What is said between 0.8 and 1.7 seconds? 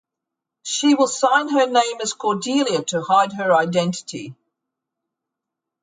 will sign her